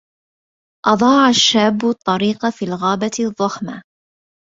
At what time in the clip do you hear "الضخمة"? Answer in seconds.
3.19-3.83